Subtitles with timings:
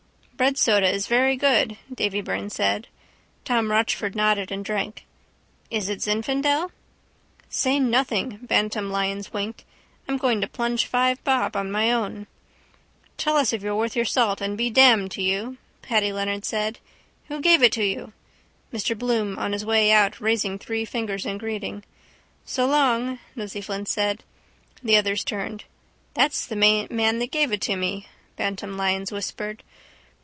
[0.41, 2.87] —Breadsoda is very good, Davy Byrne said.
[3.45, 5.05] Tom Rochford nodded and drank.
[5.69, 6.71] —Is it Zinfandel?
[7.47, 8.39] —Say nothing!
[8.41, 9.63] Bantam Lyons winked.
[10.07, 12.25] I'm going to plunge five bob on my own.
[13.17, 16.79] —Tell us if you're worth your salt and be damned to you, Paddy Leonard said.
[17.27, 18.11] Who gave it to you?
[18.73, 21.83] Mr Bloom on his way out raised three fingers in greeting.
[22.45, 23.19] —So long!
[23.35, 24.23] Nosey Flynn said.
[24.81, 25.65] The others turned.
[26.15, 28.07] —That's the man now that gave it to me,
[28.37, 29.61] Bantam Lyons whispered.